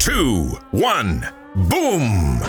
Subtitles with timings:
[0.00, 2.40] two, one, boom!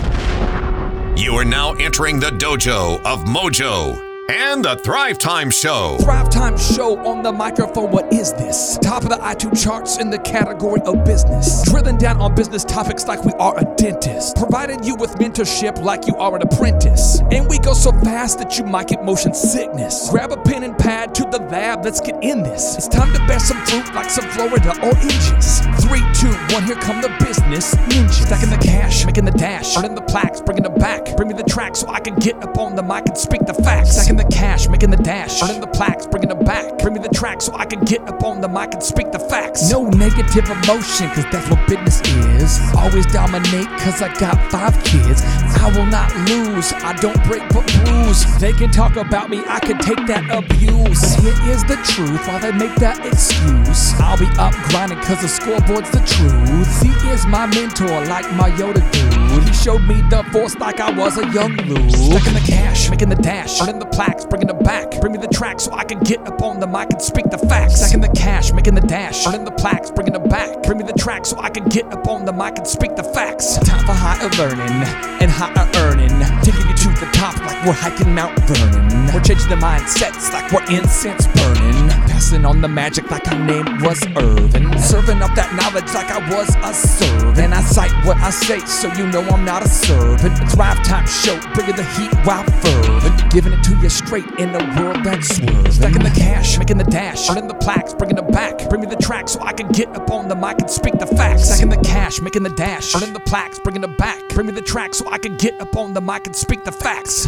[1.17, 5.97] You are now entering the dojo of Mojo and the Thrive Time Show.
[5.99, 7.91] Thrive Time Show on the microphone.
[7.91, 8.77] What is this?
[8.81, 11.65] Top of the iTunes charts in the category of business.
[11.69, 14.37] Drilling down on business topics like we are a dentist.
[14.37, 17.19] Providing you with mentorship like you are an apprentice.
[17.31, 20.09] And we go so fast that you might get motion sickness.
[20.09, 21.83] Grab a pen and pad to the lab.
[21.83, 22.77] Let's get in this.
[22.77, 25.59] It's time to bear some fruit like some Florida oranges.
[25.83, 26.63] Three, two, one.
[26.63, 28.27] Here come the business ninjas.
[28.27, 31.15] Stacking the cash, making the dash, earning the plaques, bringing it back.
[31.17, 33.53] Bring me the track so I can get up on the mic and speak the
[33.53, 33.93] facts.
[33.93, 36.77] Stacking the cash, making the dash, earning the plaques, bringing it back.
[36.77, 39.19] Bring me the track so I can get up on the mic and speak the
[39.19, 39.71] facts.
[39.71, 42.01] No negative emotion, cause that's what business
[42.37, 42.59] is.
[42.75, 45.23] Always dominate, cause I got five kids.
[45.57, 48.21] I will not lose, I don't break but bruise.
[48.39, 51.01] They can talk about me, I can take that abuse.
[51.15, 53.93] Here is the truth, while they make that excuse.
[53.99, 56.81] I'll be up grinding, cause the scoreboard's the truth.
[56.81, 59.43] He is my mentor, like my Yoda dude.
[59.47, 61.89] He showed me the force like I was a young Luke.
[61.89, 64.99] Stacking the cash, making the dash, earning the plaques, bringing it back.
[64.99, 67.37] Bring me the track so I can get up on the mic and speak the
[67.37, 67.77] facts.
[67.79, 70.63] Stacking the cash, making the dash, earning the plaques, bringing it back.
[70.63, 73.03] Bring me the track so I can get up on the mic and speak the
[73.03, 73.57] facts.
[73.59, 74.75] Time for higher learning
[75.21, 76.09] and higher earning.
[76.43, 79.13] Taking you to the top like we're hiking Mount Vernon.
[79.13, 81.90] We're changing the mindsets like we're incense burning.
[82.21, 84.79] Passing on the magic like our name was Earvin.
[84.79, 87.39] Serving up that knowledge like I was a servant.
[87.39, 90.37] And I cite what I say so you know I'm not a servant.
[90.51, 93.31] Thrive Time Show, bringing the heat while fervent.
[93.31, 95.71] Giving it to you straight in a world that's swerving.
[95.71, 98.69] Stacking the cash, making the dash, earning the plaques, bringing it back.
[98.69, 101.07] Bring me the track so I can get up on the mic and speak the
[101.07, 101.45] facts.
[101.45, 104.29] Stacking the cash, making the dash, earning the plaques, bringing it back.
[104.29, 106.71] Bring me the track so I can get up on the mic and speak the
[106.71, 107.27] facts.